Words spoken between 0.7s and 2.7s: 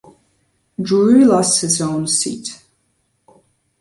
Drury lost his own seat.